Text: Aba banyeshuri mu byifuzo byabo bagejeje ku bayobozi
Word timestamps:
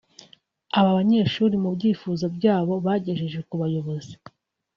Aba 0.77 0.97
banyeshuri 0.97 1.55
mu 1.63 1.69
byifuzo 1.75 2.25
byabo 2.35 2.73
bagejeje 2.85 3.39
ku 3.47 3.53
bayobozi 3.61 4.13